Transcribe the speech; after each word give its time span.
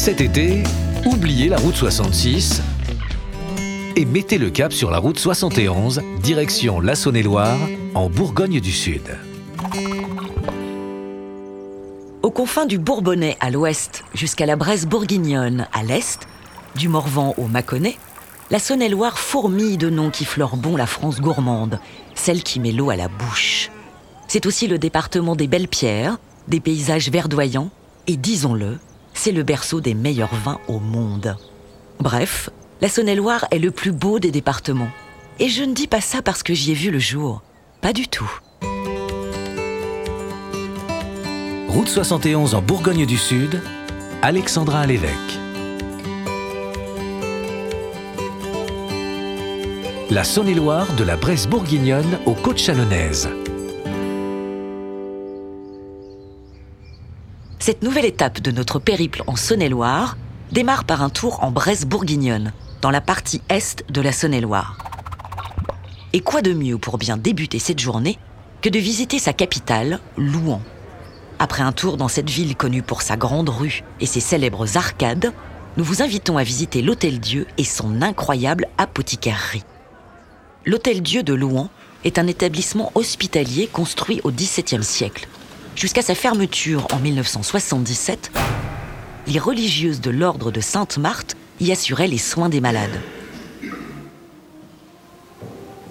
Cet 0.00 0.22
été, 0.22 0.62
oubliez 1.04 1.50
la 1.50 1.58
route 1.58 1.76
66 1.76 2.62
et 3.96 4.06
mettez 4.06 4.38
le 4.38 4.48
cap 4.48 4.72
sur 4.72 4.90
la 4.90 4.96
route 4.96 5.18
71, 5.18 6.00
direction 6.22 6.80
la 6.80 6.94
Saône-et-Loire, 6.94 7.58
en 7.94 8.08
Bourgogne 8.08 8.60
du 8.60 8.72
Sud. 8.72 9.02
Aux 12.22 12.30
confins 12.30 12.64
du 12.64 12.78
Bourbonnais 12.78 13.36
à 13.40 13.50
l'ouest 13.50 14.04
jusqu'à 14.14 14.46
la 14.46 14.56
Bresse 14.56 14.86
bourguignonne 14.86 15.68
à 15.74 15.82
l'est, 15.82 16.26
du 16.76 16.88
Morvan 16.88 17.34
au 17.36 17.46
Mâconnais, 17.46 17.98
la 18.50 18.58
Saône-et-Loire 18.58 19.18
fourmille 19.18 19.76
de 19.76 19.90
noms 19.90 20.08
qui 20.08 20.24
fleurent 20.24 20.56
bon 20.56 20.76
la 20.76 20.86
France 20.86 21.20
gourmande, 21.20 21.78
celle 22.14 22.42
qui 22.42 22.58
met 22.58 22.72
l'eau 22.72 22.88
à 22.88 22.96
la 22.96 23.08
bouche. 23.08 23.70
C'est 24.28 24.46
aussi 24.46 24.66
le 24.66 24.78
département 24.78 25.36
des 25.36 25.46
belles 25.46 25.68
pierres, 25.68 26.16
des 26.48 26.60
paysages 26.60 27.10
verdoyants, 27.10 27.68
et 28.06 28.16
disons-le, 28.16 28.78
c'est 29.20 29.32
le 29.32 29.42
berceau 29.42 29.82
des 29.82 29.92
meilleurs 29.92 30.34
vins 30.34 30.60
au 30.66 30.78
monde. 30.78 31.36
Bref, 31.98 32.48
la 32.80 32.88
Saône-et-Loire 32.88 33.44
est 33.50 33.58
le 33.58 33.70
plus 33.70 33.92
beau 33.92 34.18
des 34.18 34.30
départements. 34.30 34.88
Et 35.38 35.50
je 35.50 35.62
ne 35.62 35.74
dis 35.74 35.86
pas 35.86 36.00
ça 36.00 36.22
parce 36.22 36.42
que 36.42 36.54
j'y 36.54 36.70
ai 36.70 36.74
vu 36.74 36.90
le 36.90 36.98
jour. 36.98 37.42
Pas 37.82 37.92
du 37.92 38.08
tout. 38.08 38.30
Route 41.68 41.88
71 41.88 42.54
en 42.54 42.62
Bourgogne 42.62 43.04
du 43.04 43.18
Sud, 43.18 43.60
Alexandra 44.22 44.86
Lévesque. 44.86 45.38
La 50.08 50.24
Saône-et-Loire 50.24 50.90
de 50.94 51.04
la 51.04 51.18
Bresse 51.18 51.46
bourguignonne 51.46 52.18
aux 52.24 52.32
côtes 52.32 52.58
chalonnaises. 52.58 53.28
Cette 57.62 57.82
nouvelle 57.82 58.06
étape 58.06 58.40
de 58.40 58.52
notre 58.52 58.78
périple 58.78 59.22
en 59.26 59.36
Saône-et-Loire 59.36 60.16
démarre 60.50 60.84
par 60.84 61.02
un 61.02 61.10
tour 61.10 61.44
en 61.44 61.50
Bresse 61.50 61.84
bourguignonne, 61.84 62.54
dans 62.80 62.90
la 62.90 63.02
partie 63.02 63.42
est 63.50 63.84
de 63.90 64.00
la 64.00 64.12
Saône-et-Loire. 64.12 64.78
Et 66.14 66.20
quoi 66.20 66.40
de 66.40 66.54
mieux 66.54 66.78
pour 66.78 66.96
bien 66.96 67.18
débuter 67.18 67.58
cette 67.58 67.78
journée 67.78 68.18
que 68.62 68.70
de 68.70 68.78
visiter 68.78 69.18
sa 69.18 69.34
capitale, 69.34 70.00
Louan. 70.16 70.62
Après 71.38 71.62
un 71.62 71.72
tour 71.72 71.98
dans 71.98 72.08
cette 72.08 72.30
ville 72.30 72.56
connue 72.56 72.82
pour 72.82 73.02
sa 73.02 73.18
grande 73.18 73.50
rue 73.50 73.84
et 74.00 74.06
ses 74.06 74.20
célèbres 74.20 74.78
arcades, 74.78 75.34
nous 75.76 75.84
vous 75.84 76.00
invitons 76.00 76.38
à 76.38 76.44
visiter 76.44 76.80
l'Hôtel 76.80 77.20
Dieu 77.20 77.46
et 77.58 77.64
son 77.64 78.00
incroyable 78.00 78.68
apothicaire. 78.78 79.56
L'Hôtel 80.64 81.02
Dieu 81.02 81.22
de 81.22 81.34
Louan 81.34 81.68
est 82.04 82.18
un 82.18 82.26
établissement 82.26 82.90
hospitalier 82.94 83.66
construit 83.66 84.22
au 84.24 84.30
XVIIe 84.30 84.82
siècle 84.82 85.28
Jusqu'à 85.76 86.02
sa 86.02 86.14
fermeture 86.14 86.86
en 86.92 86.98
1977, 86.98 88.30
les 89.26 89.38
religieuses 89.38 90.00
de 90.00 90.10
l'ordre 90.10 90.50
de 90.50 90.60
Sainte-Marthe 90.60 91.36
y 91.60 91.72
assuraient 91.72 92.08
les 92.08 92.18
soins 92.18 92.48
des 92.48 92.60
malades. 92.60 93.00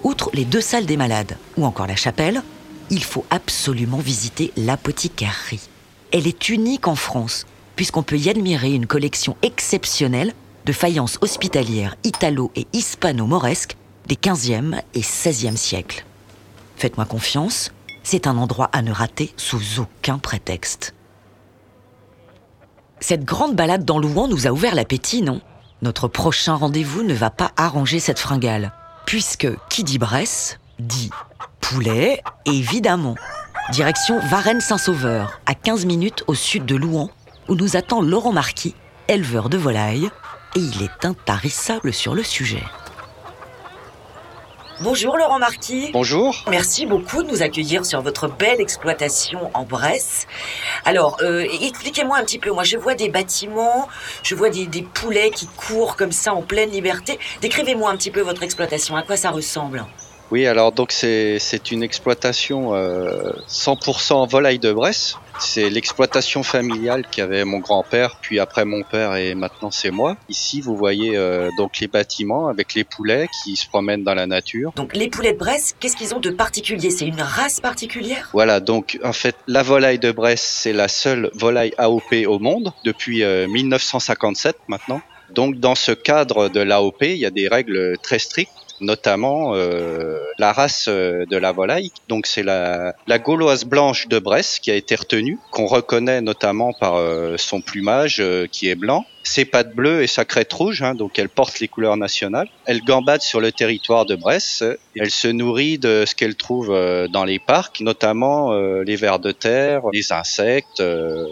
Outre 0.02 0.30
les 0.32 0.44
deux 0.44 0.60
salles 0.60 0.86
des 0.86 0.96
malades 0.96 1.36
ou 1.56 1.64
encore 1.64 1.86
la 1.86 1.96
chapelle, 1.96 2.42
il 2.90 3.04
faut 3.04 3.24
absolument 3.30 3.98
visiter 3.98 4.52
l'apothicairerie. 4.56 5.60
Elle 6.12 6.26
est 6.26 6.48
unique 6.48 6.88
en 6.88 6.96
France, 6.96 7.46
puisqu'on 7.76 8.02
peut 8.02 8.18
y 8.18 8.28
admirer 8.28 8.72
une 8.72 8.86
collection 8.86 9.36
exceptionnelle 9.42 10.34
de 10.66 10.72
faïences 10.72 11.18
hospitalières 11.20 11.96
italo- 12.04 12.50
et 12.56 12.66
hispano-mauresques 12.72 13.76
des 14.08 14.16
15e 14.16 14.80
et 14.94 15.02
16e 15.02 15.56
siècles. 15.56 16.04
Faites-moi 16.76 17.04
confiance, 17.06 17.70
c'est 18.02 18.26
un 18.26 18.36
endroit 18.36 18.70
à 18.72 18.82
ne 18.82 18.92
rater 18.92 19.32
sous 19.36 19.80
aucun 19.80 20.18
prétexte. 20.18 20.94
Cette 23.00 23.24
grande 23.24 23.56
balade 23.56 23.84
dans 23.84 23.98
Louan 23.98 24.28
nous 24.28 24.46
a 24.46 24.50
ouvert 24.50 24.74
l'appétit, 24.74 25.22
non? 25.22 25.40
Notre 25.82 26.08
prochain 26.08 26.54
rendez-vous 26.54 27.02
ne 27.02 27.14
va 27.14 27.30
pas 27.30 27.52
arranger 27.56 28.00
cette 28.00 28.18
fringale, 28.18 28.72
puisque 29.06 29.48
qui 29.68 29.84
dit 29.84 29.98
Bresse 29.98 30.58
dit 30.78 31.10
poulet, 31.60 32.22
évidemment. 32.46 33.14
Direction 33.72 34.18
Varennes-Saint-Sauveur, 34.18 35.40
à 35.46 35.54
15 35.54 35.86
minutes 35.86 36.24
au 36.26 36.34
sud 36.34 36.66
de 36.66 36.76
Louan, 36.76 37.10
où 37.48 37.54
nous 37.54 37.76
attend 37.76 38.02
Laurent 38.02 38.32
Marquis, 38.32 38.74
éleveur 39.08 39.48
de 39.48 39.56
volailles, 39.56 40.10
et 40.56 40.60
il 40.60 40.82
est 40.82 41.04
intarissable 41.04 41.92
sur 41.92 42.14
le 42.14 42.22
sujet. 42.22 42.62
Bonjour 44.82 45.18
Laurent 45.18 45.38
Marquis. 45.38 45.90
Bonjour. 45.92 46.42
Merci 46.48 46.86
beaucoup 46.86 47.22
de 47.22 47.28
nous 47.28 47.42
accueillir 47.42 47.84
sur 47.84 48.00
votre 48.00 48.28
belle 48.28 48.62
exploitation 48.62 49.50
en 49.52 49.64
Bresse. 49.64 50.26
Alors, 50.86 51.18
euh, 51.20 51.46
expliquez-moi 51.60 52.16
un 52.16 52.24
petit 52.24 52.38
peu. 52.38 52.50
Moi, 52.50 52.64
je 52.64 52.78
vois 52.78 52.94
des 52.94 53.10
bâtiments, 53.10 53.88
je 54.22 54.34
vois 54.34 54.48
des, 54.48 54.64
des 54.64 54.80
poulets 54.80 55.32
qui 55.32 55.46
courent 55.48 55.96
comme 55.96 56.12
ça 56.12 56.32
en 56.32 56.40
pleine 56.40 56.70
liberté. 56.70 57.18
Décrivez-moi 57.42 57.90
un 57.90 57.96
petit 57.96 58.10
peu 58.10 58.22
votre 58.22 58.42
exploitation. 58.42 58.96
À 58.96 59.02
quoi 59.02 59.18
ça 59.18 59.28
ressemble? 59.28 59.84
Oui, 60.30 60.46
alors 60.46 60.72
donc 60.72 60.92
c'est 60.92 61.70
une 61.72 61.82
exploitation 61.82 62.74
euh, 62.74 63.32
100% 63.48 64.30
volaille 64.30 64.60
de 64.60 64.72
Bresse. 64.72 65.16
C'est 65.40 65.70
l'exploitation 65.70 66.42
familiale 66.42 67.04
qu'avait 67.10 67.44
mon 67.44 67.58
grand-père, 67.58 68.16
puis 68.20 68.38
après 68.38 68.64
mon 68.64 68.82
père 68.82 69.16
et 69.16 69.34
maintenant 69.34 69.70
c'est 69.70 69.90
moi. 69.90 70.16
Ici, 70.28 70.60
vous 70.60 70.76
voyez 70.76 71.16
euh, 71.16 71.48
donc 71.56 71.78
les 71.78 71.88
bâtiments 71.88 72.48
avec 72.48 72.74
les 72.74 72.84
poulets 72.84 73.28
qui 73.42 73.56
se 73.56 73.66
promènent 73.66 74.04
dans 74.04 74.14
la 74.14 74.26
nature. 74.26 74.72
Donc, 74.76 74.94
les 74.94 75.08
poulets 75.08 75.32
de 75.32 75.38
Bresse, 75.38 75.74
qu'est-ce 75.80 75.96
qu'ils 75.96 76.14
ont 76.14 76.20
de 76.20 76.30
particulier? 76.30 76.90
C'est 76.90 77.06
une 77.06 77.22
race 77.22 77.60
particulière? 77.60 78.28
Voilà, 78.32 78.60
donc 78.60 78.98
en 79.02 79.12
fait, 79.12 79.36
la 79.46 79.62
volaille 79.62 79.98
de 79.98 80.12
Bresse, 80.12 80.42
c'est 80.42 80.72
la 80.72 80.88
seule 80.88 81.30
volaille 81.34 81.74
AOP 81.78 82.26
au 82.26 82.38
monde 82.38 82.72
depuis 82.84 83.22
euh, 83.22 83.48
1957 83.48 84.56
maintenant. 84.68 85.00
Donc 85.34 85.56
dans 85.56 85.74
ce 85.74 85.92
cadre 85.92 86.48
de 86.48 86.60
l'AOP, 86.60 87.02
il 87.02 87.16
y 87.16 87.26
a 87.26 87.30
des 87.30 87.48
règles 87.48 87.96
très 88.02 88.18
strictes 88.18 88.50
notamment 88.80 89.54
euh, 89.54 90.18
la 90.38 90.52
race 90.52 90.86
euh, 90.88 91.24
de 91.26 91.36
la 91.36 91.52
volaille. 91.52 91.90
Donc 92.08 92.26
c'est 92.26 92.42
la, 92.42 92.94
gauloise 93.18 93.64
blanche 93.64 94.08
de 94.08 94.18
Bresse 94.18 94.58
qui 94.58 94.70
a 94.70 94.74
été 94.74 94.94
retenue, 94.94 95.38
qu'on 95.50 95.66
reconnaît 95.66 96.20
notamment 96.20 96.72
par 96.72 96.96
euh, 96.96 97.36
son 97.36 97.60
plumage 97.60 98.22
qui 98.50 98.68
est 98.68 98.74
blanc, 98.74 99.04
ses 99.22 99.44
pattes 99.44 99.74
bleues 99.74 100.02
et 100.02 100.06
sa 100.06 100.24
crête 100.24 100.52
rouge, 100.52 100.82
hein, 100.82 100.94
donc 100.94 101.18
elle 101.18 101.28
porte 101.28 101.60
les 101.60 101.68
couleurs 101.68 101.96
nationales. 101.96 102.48
Elle 102.66 102.82
gambade 102.82 103.22
sur 103.22 103.40
le 103.40 103.52
territoire 103.52 104.06
de 104.06 104.16
Bresse. 104.16 104.64
Elle 104.96 105.10
se 105.10 105.28
nourrit 105.28 105.78
de 105.78 106.04
ce 106.06 106.14
qu'elle 106.14 106.36
trouve 106.36 106.70
euh, 106.70 107.06
dans 107.08 107.24
les 107.24 107.38
parcs, 107.38 107.80
notamment 107.80 108.52
euh, 108.52 108.82
les 108.82 108.96
vers 108.96 109.18
de 109.18 109.32
terre, 109.32 109.82
les 109.92 110.12
insectes, 110.12 110.80
euh, 110.80 111.26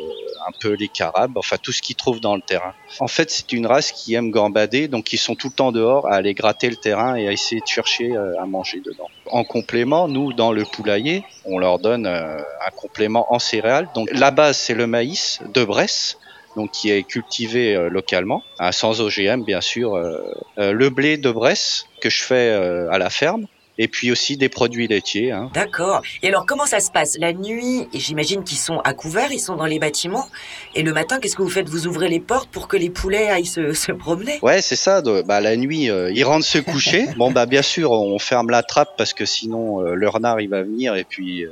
un 0.46 0.52
peu 0.60 0.74
les 0.74 0.88
carabes, 0.88 1.36
enfin 1.36 1.56
tout 1.60 1.72
ce 1.72 1.82
qu'ils 1.82 1.96
trouvent 1.96 2.20
dans 2.20 2.36
le 2.36 2.42
terrain. 2.42 2.74
En 3.00 3.08
fait, 3.08 3.30
c'est 3.30 3.52
une 3.52 3.66
race 3.66 3.92
qui 3.92 4.14
aime 4.14 4.30
gambader, 4.30 4.88
donc 4.88 5.12
ils 5.12 5.18
sont 5.18 5.34
tout 5.34 5.48
le 5.48 5.54
temps 5.54 5.72
dehors 5.72 6.06
à 6.06 6.14
aller 6.14 6.34
gratter 6.34 6.70
le 6.70 6.76
terrain 6.76 7.16
et 7.16 7.28
à 7.28 7.32
essayer 7.32 7.60
de 7.60 7.66
chercher 7.66 8.14
à 8.16 8.46
manger 8.46 8.80
dedans. 8.80 9.08
En 9.26 9.44
complément, 9.44 10.08
nous, 10.08 10.32
dans 10.32 10.52
le 10.52 10.64
poulailler, 10.64 11.22
on 11.44 11.58
leur 11.58 11.78
donne 11.78 12.06
un 12.06 12.70
complément 12.76 13.26
en 13.32 13.38
céréales. 13.38 13.88
Donc 13.94 14.08
la 14.12 14.30
base, 14.30 14.56
c'est 14.56 14.74
le 14.74 14.86
maïs 14.86 15.40
de 15.52 15.64
Bresse, 15.64 16.16
donc 16.58 16.70
qui 16.72 16.90
est 16.90 17.02
cultivé 17.04 17.74
euh, 17.74 17.88
localement, 17.88 18.42
hein, 18.58 18.72
sans 18.72 19.00
OGM 19.00 19.44
bien 19.44 19.60
sûr. 19.62 19.94
euh, 19.94 20.18
euh, 20.58 20.72
le 20.72 20.90
blé 20.90 21.16
de 21.16 21.30
Bresse 21.30 21.86
que 22.02 22.10
je 22.10 22.22
fais 22.22 22.50
à 22.90 22.98
la 22.98 23.08
ferme, 23.10 23.46
et 23.80 23.86
puis 23.86 24.10
aussi 24.10 24.36
des 24.36 24.48
produits 24.48 24.88
laitiers. 24.88 25.30
Hein. 25.30 25.50
D'accord. 25.54 26.02
Et 26.24 26.28
alors, 26.28 26.46
comment 26.46 26.66
ça 26.66 26.80
se 26.80 26.90
passe? 26.90 27.16
La 27.20 27.32
nuit, 27.32 27.86
j'imagine 27.94 28.42
qu'ils 28.42 28.58
sont 28.58 28.80
à 28.80 28.92
couvert, 28.92 29.30
ils 29.30 29.38
sont 29.38 29.54
dans 29.54 29.66
les 29.66 29.78
bâtiments. 29.78 30.26
Et 30.74 30.82
le 30.82 30.92
matin, 30.92 31.20
qu'est-ce 31.20 31.36
que 31.36 31.42
vous 31.42 31.48
faites? 31.48 31.68
Vous 31.68 31.86
ouvrez 31.86 32.08
les 32.08 32.18
portes 32.18 32.50
pour 32.50 32.66
que 32.66 32.76
les 32.76 32.90
poulets 32.90 33.28
aillent 33.28 33.46
se, 33.46 33.72
se 33.72 33.92
promener? 33.92 34.40
Ouais, 34.42 34.60
c'est 34.62 34.74
ça. 34.74 35.00
de- 35.00 35.22
bah, 35.22 35.40
la 35.40 35.56
nuit, 35.56 35.90
euh, 35.90 36.10
ils 36.12 36.24
rentrent 36.24 36.44
se 36.44 36.58
coucher. 36.58 37.06
bon, 37.18 37.30
bah 37.30 37.46
bien 37.46 37.62
sûr, 37.62 37.92
on 37.92 38.18
ferme 38.18 38.50
la 38.50 38.64
trappe 38.64 38.94
parce 38.98 39.12
que 39.14 39.24
sinon 39.24 39.80
euh, 39.80 39.94
le 39.94 40.08
renard 40.08 40.40
il 40.40 40.48
va 40.48 40.62
venir 40.64 40.96
et 40.96 41.04
puis 41.04 41.44
euh, 41.44 41.50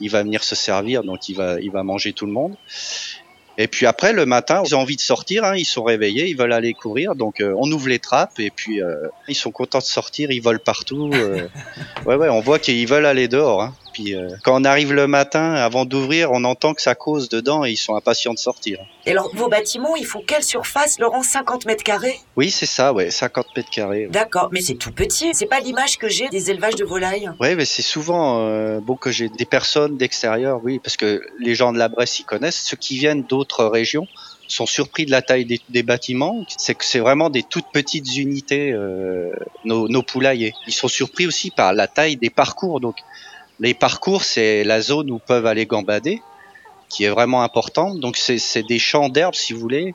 il 0.00 0.08
va 0.10 0.22
venir 0.22 0.44
se 0.44 0.54
servir, 0.54 1.02
donc 1.02 1.28
il 1.28 1.34
va 1.36 1.58
il 1.60 1.70
va 1.72 1.82
manger 1.82 2.12
tout 2.12 2.26
le 2.26 2.32
monde. 2.32 2.54
Et 3.58 3.68
puis 3.68 3.86
après 3.86 4.12
le 4.12 4.26
matin, 4.26 4.62
ils 4.66 4.74
ont 4.74 4.80
envie 4.80 4.96
de 4.96 5.00
sortir, 5.00 5.44
hein, 5.44 5.54
ils 5.56 5.64
sont 5.64 5.82
réveillés, 5.82 6.28
ils 6.28 6.36
veulent 6.36 6.52
aller 6.52 6.74
courir, 6.74 7.14
donc 7.14 7.40
euh, 7.40 7.54
on 7.56 7.70
ouvre 7.72 7.88
les 7.88 7.98
trappes 7.98 8.38
et 8.38 8.50
puis 8.50 8.82
euh, 8.82 8.94
ils 9.28 9.34
sont 9.34 9.50
contents 9.50 9.78
de 9.78 9.84
sortir, 9.84 10.30
ils 10.30 10.40
volent 10.40 10.60
partout. 10.62 11.10
euh. 11.14 11.48
ouais, 12.06 12.16
ouais, 12.16 12.28
on 12.28 12.40
voit 12.40 12.58
qu'ils 12.58 12.86
veulent 12.86 13.06
aller 13.06 13.28
dehors. 13.28 13.62
Hein. 13.62 13.74
Puis 13.96 14.14
euh, 14.14 14.28
quand 14.44 14.60
on 14.60 14.64
arrive 14.66 14.92
le 14.92 15.06
matin, 15.06 15.54
avant 15.54 15.86
d'ouvrir, 15.86 16.30
on 16.30 16.44
entend 16.44 16.74
que 16.74 16.82
ça 16.82 16.94
cause 16.94 17.30
dedans 17.30 17.64
et 17.64 17.70
ils 17.70 17.78
sont 17.78 17.96
impatients 17.96 18.34
de 18.34 18.38
sortir. 18.38 18.78
Et 19.06 19.12
alors, 19.12 19.34
vos 19.34 19.48
bâtiments, 19.48 19.96
ils 19.96 20.04
font 20.04 20.20
quelle 20.20 20.42
surface, 20.42 20.98
Laurent? 20.98 21.22
50 21.22 21.64
mètres 21.64 21.82
carrés? 21.82 22.20
Oui, 22.36 22.50
c'est 22.50 22.66
ça, 22.66 22.92
ouais, 22.92 23.10
50 23.10 23.46
mètres 23.56 23.70
carrés. 23.70 24.08
D'accord, 24.10 24.50
mais 24.52 24.60
c'est 24.60 24.74
tout 24.74 24.92
petit. 24.92 25.30
C'est 25.32 25.46
pas 25.46 25.60
l'image 25.60 25.96
que 25.96 26.10
j'ai 26.10 26.28
des 26.28 26.50
élevages 26.50 26.74
de 26.74 26.84
volailles. 26.84 27.30
Oui, 27.40 27.54
mais 27.54 27.64
c'est 27.64 27.80
souvent 27.80 28.40
euh, 28.40 28.80
bon 28.80 28.96
que 28.96 29.10
j'ai 29.10 29.30
des 29.30 29.46
personnes 29.46 29.96
d'extérieur, 29.96 30.60
oui, 30.62 30.78
parce 30.78 30.98
que 30.98 31.22
les 31.40 31.54
gens 31.54 31.72
de 31.72 31.78
la 31.78 31.88
Bresse 31.88 32.18
y 32.18 32.24
connaissent. 32.24 32.60
Ceux 32.60 32.76
qui 32.76 32.98
viennent 32.98 33.22
d'autres 33.22 33.64
régions 33.64 34.06
sont 34.46 34.66
surpris 34.66 35.06
de 35.06 35.10
la 35.10 35.22
taille 35.22 35.46
des, 35.46 35.62
des 35.70 35.82
bâtiments. 35.82 36.44
C'est 36.58 36.74
que 36.74 36.84
c'est 36.84 36.98
vraiment 36.98 37.30
des 37.30 37.44
toutes 37.44 37.72
petites 37.72 38.14
unités, 38.18 38.72
euh, 38.72 39.32
nos, 39.64 39.88
nos 39.88 40.02
poulaillers. 40.02 40.52
Ils 40.66 40.74
sont 40.74 40.88
surpris 40.88 41.26
aussi 41.26 41.50
par 41.50 41.72
la 41.72 41.86
taille 41.86 42.16
des 42.16 42.30
parcours. 42.30 42.80
Donc, 42.80 42.96
les 43.60 43.74
parcours, 43.74 44.22
c'est 44.24 44.64
la 44.64 44.80
zone 44.80 45.10
où 45.10 45.18
peuvent 45.18 45.46
aller 45.46 45.66
gambader, 45.66 46.20
qui 46.88 47.04
est 47.04 47.08
vraiment 47.10 47.42
importante. 47.42 48.00
Donc, 48.00 48.16
c'est 48.16 48.62
des 48.62 48.78
champs 48.78 49.08
d'herbe, 49.08 49.34
si 49.34 49.52
vous 49.52 49.60
voulez, 49.60 49.94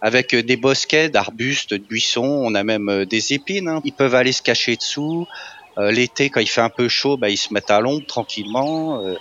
avec 0.00 0.34
des 0.34 0.56
bosquets 0.56 1.10
d'arbustes, 1.10 1.74
de 1.74 1.78
buissons, 1.78 2.24
on 2.44 2.54
a 2.54 2.62
même 2.62 3.04
des 3.04 3.32
épines. 3.34 3.68
hein. 3.68 3.80
Ils 3.84 3.92
peuvent 3.92 4.14
aller 4.14 4.32
se 4.32 4.42
cacher 4.42 4.76
dessous. 4.76 5.26
Euh, 5.78 5.90
L'été, 5.92 6.30
quand 6.30 6.40
il 6.40 6.48
fait 6.48 6.62
un 6.62 6.70
peu 6.70 6.88
chaud, 6.88 7.16
bah, 7.16 7.28
ils 7.28 7.36
se 7.36 7.52
mettent 7.52 7.70
à 7.70 7.80
l'ombre 7.80 8.06
tranquillement. 8.06 9.04
euh, 9.04 9.14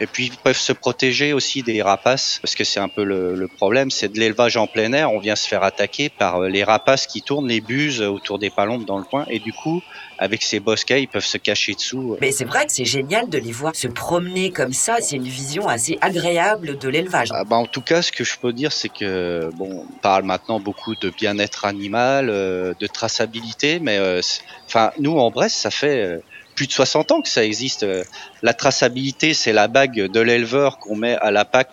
et 0.00 0.06
puis 0.06 0.26
ils 0.26 0.36
peuvent 0.36 0.56
se 0.56 0.72
protéger 0.72 1.32
aussi 1.32 1.62
des 1.62 1.82
rapaces, 1.82 2.38
parce 2.42 2.54
que 2.54 2.64
c'est 2.64 2.80
un 2.80 2.88
peu 2.88 3.04
le, 3.04 3.34
le 3.34 3.48
problème, 3.48 3.90
c'est 3.90 4.12
de 4.12 4.18
l'élevage 4.18 4.56
en 4.56 4.66
plein 4.66 4.92
air. 4.92 5.12
On 5.12 5.18
vient 5.18 5.36
se 5.36 5.48
faire 5.48 5.62
attaquer 5.62 6.08
par 6.08 6.42
euh, 6.42 6.48
les 6.48 6.64
rapaces 6.64 7.06
qui 7.06 7.22
tournent, 7.22 7.48
les 7.48 7.60
buses 7.60 8.02
autour 8.02 8.38
des 8.38 8.50
palombes 8.50 8.84
dans 8.84 8.98
le 8.98 9.04
coin. 9.04 9.24
Et 9.28 9.38
du 9.38 9.52
coup, 9.52 9.82
avec 10.18 10.42
ces 10.42 10.60
bosquets, 10.60 11.02
ils 11.02 11.08
peuvent 11.08 11.24
se 11.24 11.38
cacher 11.38 11.74
dessous. 11.74 12.16
Mais 12.20 12.32
c'est 12.32 12.44
vrai 12.44 12.66
que 12.66 12.72
c'est 12.72 12.84
génial 12.84 13.28
de 13.28 13.38
les 13.38 13.52
voir 13.52 13.74
se 13.74 13.88
promener 13.88 14.50
comme 14.50 14.72
ça. 14.72 14.96
C'est 15.00 15.16
une 15.16 15.24
vision 15.24 15.68
assez 15.68 15.98
agréable 16.00 16.78
de 16.78 16.88
l'élevage. 16.88 17.28
Ah 17.32 17.44
bah, 17.44 17.56
en 17.56 17.66
tout 17.66 17.82
cas, 17.82 18.02
ce 18.02 18.12
que 18.12 18.24
je 18.24 18.38
peux 18.38 18.52
dire, 18.52 18.72
c'est 18.72 18.88
que 18.88 19.50
bon, 19.56 19.86
on 19.88 19.98
parle 20.00 20.24
maintenant 20.24 20.60
beaucoup 20.60 20.94
de 20.94 21.10
bien-être 21.10 21.64
animal, 21.64 22.28
euh, 22.30 22.74
de 22.78 22.86
traçabilité, 22.86 23.78
mais 23.80 23.98
euh, 23.98 24.20
enfin, 24.66 24.90
nous 24.98 25.18
en 25.18 25.30
Brest, 25.30 25.56
ça 25.56 25.70
fait 25.70 26.02
euh, 26.02 26.18
plus 26.56 26.66
de 26.66 26.72
60 26.72 27.12
ans 27.12 27.20
que 27.20 27.28
ça 27.28 27.44
existe. 27.44 27.84
Euh, 27.84 28.02
La 28.42 28.54
traçabilité, 28.54 29.34
c'est 29.34 29.52
la 29.52 29.68
bague 29.68 30.10
de 30.10 30.20
l'éleveur 30.20 30.78
qu'on 30.78 30.96
met 30.96 31.16
à 31.16 31.30
la 31.30 31.44
patte 31.44 31.70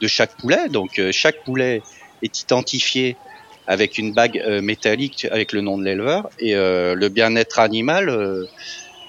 de 0.00 0.08
chaque 0.08 0.36
poulet. 0.36 0.68
Donc, 0.68 0.98
euh, 0.98 1.12
chaque 1.12 1.44
poulet 1.44 1.82
est 2.22 2.40
identifié 2.40 3.16
avec 3.68 3.98
une 3.98 4.12
bague 4.12 4.42
euh, 4.44 4.60
métallique 4.60 5.28
avec 5.30 5.52
le 5.52 5.60
nom 5.60 5.78
de 5.78 5.84
l'éleveur. 5.84 6.28
Et 6.40 6.54
le 6.54 7.08
bien-être 7.08 7.60
animal, 7.60 8.10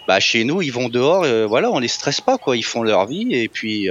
bah, 0.08 0.20
chez 0.20 0.44
nous, 0.44 0.62
ils 0.62 0.72
vont 0.72 0.90
dehors, 0.90 1.26
voilà, 1.48 1.72
on 1.72 1.80
les 1.80 1.88
stresse 1.88 2.22
pas, 2.22 2.38
quoi. 2.38 2.56
Ils 2.56 2.66
font 2.66 2.84
leur 2.84 3.08
vie 3.08 3.30
et 3.32 3.48
puis. 3.48 3.90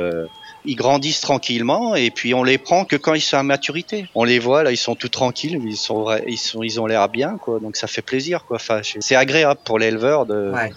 ils 0.64 0.76
grandissent 0.76 1.20
tranquillement 1.20 1.96
et 1.96 2.12
puis 2.12 2.34
on 2.34 2.44
les 2.44 2.56
prend 2.56 2.84
que 2.84 2.94
quand 2.94 3.14
ils 3.14 3.20
sont 3.20 3.36
à 3.36 3.42
maturité. 3.42 4.06
On 4.14 4.22
les 4.22 4.38
voit 4.38 4.62
là, 4.62 4.70
ils 4.70 4.76
sont 4.76 4.94
tout 4.94 5.08
tranquilles, 5.08 5.60
ils 5.66 5.76
sont 5.76 6.06
ils 6.28 6.38
sont 6.38 6.60
ont 6.78 6.86
l'air 6.86 7.08
bien 7.08 7.36
quoi, 7.36 7.58
donc 7.58 7.74
ça 7.74 7.88
fait 7.88 8.00
plaisir 8.00 8.44
quoi. 8.46 8.58
Enfin, 8.58 8.80
c'est 8.84 9.16
agréable 9.16 9.58
pour 9.64 9.80
l'éleveur 9.80 10.24
de 10.24 10.52
Ouais. 10.52 10.70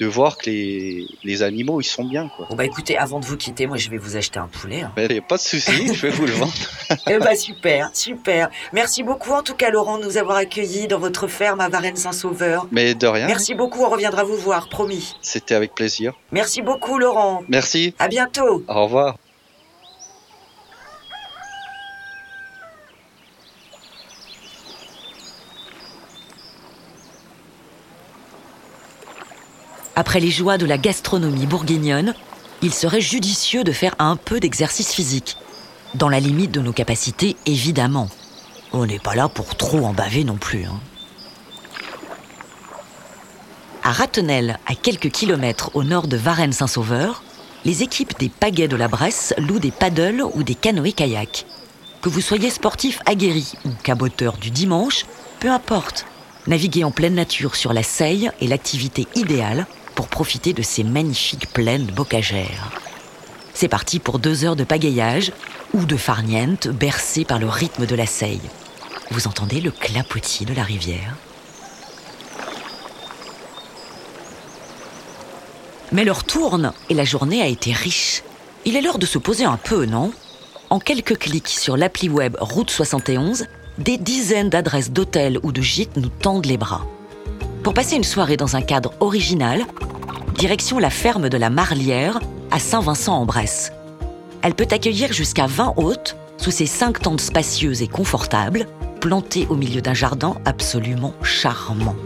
De 0.00 0.06
voir 0.06 0.38
que 0.38 0.48
les 0.48 1.06
les 1.24 1.42
animaux 1.42 1.80
ils 1.80 1.84
sont 1.84 2.04
bien 2.04 2.28
quoi. 2.34 2.46
Bon 2.48 2.56
bah 2.56 2.64
écoutez, 2.64 2.96
avant 2.96 3.20
de 3.20 3.26
vous 3.26 3.36
quitter, 3.36 3.66
moi 3.66 3.76
je 3.76 3.90
vais 3.90 3.98
vous 3.98 4.16
acheter 4.16 4.38
un 4.38 4.48
poulet. 4.48 4.80
hein. 4.82 4.92
Mais 4.96 5.06
y 5.06 5.18
a 5.18 5.22
pas 5.22 5.36
de 5.36 5.42
souci, 5.42 5.94
je 5.94 6.00
vais 6.06 6.10
vous 6.10 6.26
le 6.26 6.32
vendre. 6.32 6.52
Eh 7.08 7.18
bah 7.18 7.36
super, 7.36 7.90
super. 7.94 8.50
Merci 8.72 9.02
beaucoup 9.02 9.30
en 9.32 9.42
tout 9.42 9.54
cas 9.54 9.70
Laurent 9.70 9.98
de 9.98 10.04
nous 10.04 10.16
avoir 10.16 10.36
accueillis 10.38 10.88
dans 10.88 10.98
votre 10.98 11.28
ferme 11.28 11.60
à 11.60 11.68
Varennes-Saint-Sauveur. 11.68 12.66
Mais 12.72 12.94
de 12.94 13.06
rien, 13.06 13.26
Merci 13.26 13.54
beaucoup, 13.54 13.82
on 13.84 13.88
reviendra 13.90 14.24
vous 14.24 14.36
voir, 14.36 14.68
promis. 14.68 15.14
c'était 15.22 15.54
avec 15.54 15.74
plaisir. 15.74 16.14
Merci 16.32 16.62
beaucoup 16.62 16.98
Laurent. 16.98 17.42
Merci. 17.48 17.94
À 17.98 18.08
bientôt. 18.08 18.64
Au 18.68 18.84
revoir. 18.84 19.16
Après 30.00 30.18
les 30.18 30.30
joies 30.30 30.56
de 30.56 30.64
la 30.64 30.78
gastronomie 30.78 31.44
bourguignonne, 31.44 32.14
il 32.62 32.72
serait 32.72 33.02
judicieux 33.02 33.64
de 33.64 33.70
faire 33.70 33.94
un 33.98 34.16
peu 34.16 34.40
d'exercice 34.40 34.94
physique. 34.94 35.36
Dans 35.94 36.08
la 36.08 36.20
limite 36.20 36.52
de 36.52 36.62
nos 36.62 36.72
capacités, 36.72 37.36
évidemment. 37.44 38.08
On 38.72 38.86
n'est 38.86 38.98
pas 38.98 39.14
là 39.14 39.28
pour 39.28 39.56
trop 39.56 39.84
en 39.84 39.92
baver 39.92 40.24
non 40.24 40.38
plus. 40.38 40.64
hein. 40.64 40.80
À 43.82 43.92
Ratenel, 43.92 44.58
à 44.64 44.74
quelques 44.74 45.10
kilomètres 45.10 45.70
au 45.74 45.84
nord 45.84 46.08
de 46.08 46.16
Varennes-Saint-Sauveur, 46.16 47.22
les 47.66 47.82
équipes 47.82 48.18
des 48.18 48.30
pagaies 48.30 48.68
de 48.68 48.76
la 48.76 48.88
Bresse 48.88 49.34
louent 49.36 49.58
des 49.58 49.70
paddles 49.70 50.24
ou 50.32 50.42
des 50.42 50.54
canoës-kayaks. 50.54 51.44
Que 52.00 52.08
vous 52.08 52.22
soyez 52.22 52.48
sportif 52.48 53.00
aguerri 53.04 53.52
ou 53.66 53.70
caboteur 53.82 54.38
du 54.38 54.50
dimanche, 54.50 55.04
peu 55.40 55.50
importe. 55.50 56.06
Naviguer 56.46 56.84
en 56.84 56.90
pleine 56.90 57.16
nature 57.16 57.54
sur 57.54 57.74
la 57.74 57.82
Seille 57.82 58.30
est 58.40 58.46
l'activité 58.46 59.06
idéale 59.14 59.66
pour 59.94 60.08
profiter 60.08 60.52
de 60.52 60.62
ces 60.62 60.84
magnifiques 60.84 61.52
plaines 61.52 61.86
bocagères. 61.86 62.70
C'est 63.54 63.68
parti 63.68 63.98
pour 63.98 64.18
deux 64.18 64.44
heures 64.44 64.56
de 64.56 64.64
pagayage 64.64 65.32
ou 65.74 65.84
de 65.84 65.96
farniente 65.96 66.68
bercée 66.68 67.24
par 67.24 67.38
le 67.38 67.48
rythme 67.48 67.86
de 67.86 67.94
la 67.94 68.06
Seille. 68.06 68.40
Vous 69.10 69.26
entendez 69.26 69.60
le 69.60 69.70
clapotis 69.70 70.44
de 70.44 70.54
la 70.54 70.62
rivière 70.62 71.16
Mais 75.92 76.04
l'heure 76.04 76.24
tourne 76.24 76.72
et 76.88 76.94
la 76.94 77.04
journée 77.04 77.42
a 77.42 77.46
été 77.46 77.72
riche. 77.72 78.22
Il 78.64 78.76
est 78.76 78.80
l'heure 78.82 78.98
de 78.98 79.06
se 79.06 79.18
poser 79.18 79.44
un 79.44 79.56
peu, 79.56 79.86
non? 79.86 80.12
En 80.70 80.78
quelques 80.78 81.18
clics 81.18 81.48
sur 81.48 81.76
l'appli 81.76 82.08
web 82.08 82.36
Route 82.40 82.70
71, 82.70 83.46
des 83.78 83.98
dizaines 83.98 84.50
d'adresses 84.50 84.92
d'hôtels 84.92 85.40
ou 85.42 85.50
de 85.50 85.60
gîtes 85.60 85.96
nous 85.96 86.08
tendent 86.08 86.46
les 86.46 86.58
bras. 86.58 86.86
Pour 87.62 87.74
passer 87.74 87.96
une 87.96 88.04
soirée 88.04 88.38
dans 88.38 88.56
un 88.56 88.62
cadre 88.62 88.94
original, 89.00 89.60
direction 90.34 90.78
la 90.78 90.88
ferme 90.88 91.28
de 91.28 91.36
la 91.36 91.50
Marlière 91.50 92.18
à 92.50 92.58
Saint-Vincent-en-Bresse. 92.58 93.72
Elle 94.40 94.54
peut 94.54 94.66
accueillir 94.70 95.12
jusqu'à 95.12 95.46
20 95.46 95.74
hôtes 95.76 96.16
sous 96.38 96.50
ses 96.50 96.64
cinq 96.64 97.00
tentes 97.00 97.20
spacieuses 97.20 97.82
et 97.82 97.86
confortables, 97.86 98.66
plantées 99.00 99.46
au 99.50 99.56
milieu 99.56 99.82
d'un 99.82 99.92
jardin 99.92 100.36
absolument 100.46 101.12
charmant. 101.22 101.96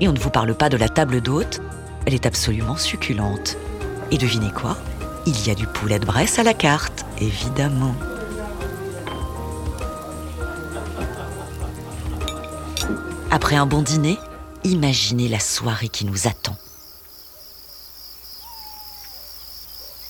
Et 0.00 0.08
on 0.08 0.14
ne 0.14 0.18
vous 0.18 0.30
parle 0.30 0.54
pas 0.54 0.70
de 0.70 0.78
la 0.78 0.88
table 0.88 1.20
d'hôtes, 1.20 1.60
elle 2.06 2.14
est 2.14 2.24
absolument 2.24 2.76
succulente. 2.76 3.58
Et 4.10 4.16
devinez 4.16 4.50
quoi? 4.50 4.78
Il 5.26 5.46
y 5.46 5.50
a 5.50 5.54
du 5.54 5.66
poulet 5.66 5.98
de 5.98 6.06
Bresse 6.06 6.38
à 6.38 6.42
la 6.42 6.54
carte, 6.54 7.04
évidemment. 7.20 7.94
Après 13.30 13.56
un 13.56 13.66
bon 13.66 13.82
dîner, 13.82 14.18
imaginez 14.64 15.28
la 15.28 15.40
soirée 15.40 15.88
qui 15.88 16.04
nous 16.04 16.26
attend. 16.26 16.56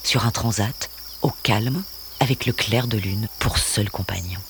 Sur 0.05 0.27
un 0.27 0.31
transat, 0.31 0.91
au 1.23 1.31
calme, 1.43 1.83
avec 2.21 2.47
le 2.47 2.53
clair 2.53 2.87
de 2.87 2.99
lune 2.99 3.29
pour 3.39 3.59
seul 3.59 3.91
compagnon. 3.91 4.41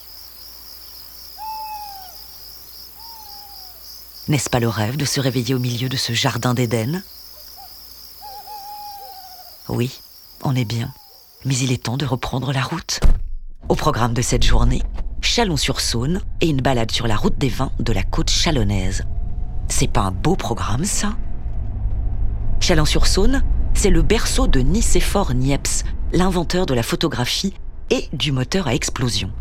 N'est-ce 4.27 4.49
pas 4.49 4.59
le 4.59 4.69
rêve 4.69 4.97
de 4.97 5.05
se 5.05 5.19
réveiller 5.19 5.55
au 5.55 5.59
milieu 5.59 5.89
de 5.89 5.97
ce 5.97 6.13
jardin 6.13 6.53
d'Éden? 6.53 7.03
Oui, 9.67 9.99
on 10.43 10.55
est 10.55 10.65
bien. 10.65 10.93
Mais 11.45 11.57
il 11.57 11.71
est 11.71 11.83
temps 11.83 11.97
de 11.97 12.05
reprendre 12.05 12.53
la 12.53 12.61
route. 12.61 12.99
Au 13.67 13.75
programme 13.75 14.13
de 14.13 14.21
cette 14.21 14.43
journée, 14.43 14.83
Chalon-sur-Saône 15.21 16.21
et 16.39 16.47
une 16.47 16.61
balade 16.61 16.91
sur 16.91 17.07
la 17.07 17.15
route 17.15 17.37
des 17.37 17.49
vins 17.49 17.71
de 17.79 17.93
la 17.93 18.03
côte 18.03 18.29
chalonnaise. 18.29 19.03
C'est 19.71 19.87
pas 19.87 20.01
un 20.01 20.11
beau 20.11 20.35
programme, 20.35 20.83
ça 20.83 21.13
Chalon-sur-Saône, 22.59 23.41
c'est 23.73 23.89
le 23.89 24.01
berceau 24.01 24.45
de 24.45 24.59
Nicéphore 24.59 25.33
Niepce, 25.33 25.85
l'inventeur 26.11 26.65
de 26.65 26.73
la 26.73 26.83
photographie 26.83 27.53
et 27.89 28.09
du 28.11 28.33
moteur 28.33 28.67
à 28.67 28.75
explosion. 28.75 29.31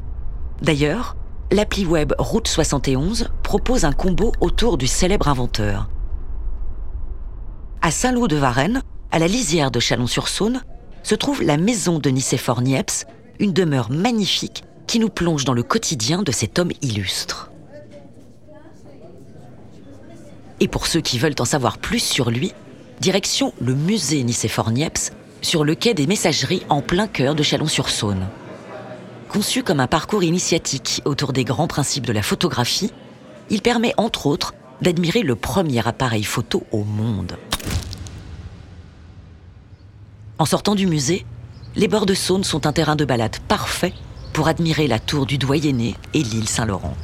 D'ailleurs, 0.62 1.16
l'appli 1.50 1.84
web 1.84 2.14
Route 2.16 2.46
71 2.46 3.28
propose 3.42 3.84
un 3.84 3.92
combo 3.92 4.30
autour 4.40 4.78
du 4.78 4.86
célèbre 4.86 5.26
inventeur. 5.26 5.90
À 7.82 7.90
Saint-Loup 7.90 8.28
de 8.28 8.36
Varennes, 8.36 8.82
à 9.10 9.18
la 9.18 9.26
lisière 9.26 9.72
de 9.72 9.80
Chalon-sur-Saône, 9.80 10.62
se 11.02 11.16
trouve 11.16 11.42
la 11.42 11.56
maison 11.56 11.98
de 11.98 12.08
Nicéphore 12.08 12.62
Niepce, 12.62 13.04
une 13.40 13.52
demeure 13.52 13.90
magnifique 13.90 14.62
qui 14.86 15.00
nous 15.00 15.10
plonge 15.10 15.44
dans 15.44 15.54
le 15.54 15.64
quotidien 15.64 16.22
de 16.22 16.30
cet 16.30 16.60
homme 16.60 16.70
illustre. 16.82 17.49
Et 20.60 20.68
pour 20.68 20.86
ceux 20.86 21.00
qui 21.00 21.18
veulent 21.18 21.34
en 21.38 21.46
savoir 21.46 21.78
plus 21.78 22.00
sur 22.00 22.30
lui, 22.30 22.52
direction 23.00 23.54
le 23.60 23.74
musée 23.74 24.22
Nicéphore 24.22 24.70
Niepce, 24.70 25.12
sur 25.40 25.64
le 25.64 25.74
quai 25.74 25.94
des 25.94 26.06
Messageries 26.06 26.62
en 26.68 26.82
plein 26.82 27.06
cœur 27.06 27.34
de 27.34 27.42
Chalon-sur-Saône. 27.42 28.28
Conçu 29.30 29.62
comme 29.62 29.80
un 29.80 29.86
parcours 29.86 30.22
initiatique 30.22 31.00
autour 31.06 31.32
des 31.32 31.44
grands 31.44 31.66
principes 31.66 32.04
de 32.04 32.12
la 32.12 32.22
photographie, 32.22 32.92
il 33.48 33.62
permet 33.62 33.94
entre 33.96 34.26
autres 34.26 34.54
d'admirer 34.82 35.22
le 35.22 35.34
premier 35.34 35.86
appareil 35.86 36.24
photo 36.24 36.64
au 36.72 36.84
monde. 36.84 37.38
En 40.38 40.44
sortant 40.44 40.74
du 40.74 40.86
musée, 40.86 41.24
les 41.76 41.88
bords 41.88 42.06
de 42.06 42.14
Saône 42.14 42.44
sont 42.44 42.66
un 42.66 42.72
terrain 42.72 42.96
de 42.96 43.04
balade 43.04 43.38
parfait 43.48 43.94
pour 44.32 44.48
admirer 44.48 44.88
la 44.88 44.98
tour 44.98 45.26
du 45.26 45.38
Doyenné 45.38 45.94
et 46.12 46.22
l'île 46.22 46.48
Saint-Laurent. 46.48 46.96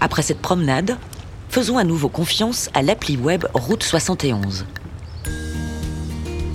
Après 0.00 0.22
cette 0.22 0.40
promenade, 0.40 0.96
faisons 1.50 1.76
à 1.76 1.84
nouveau 1.84 2.08
confiance 2.08 2.70
à 2.72 2.82
l'appli 2.82 3.18
web 3.18 3.44
Route 3.52 3.82
71. 3.82 4.64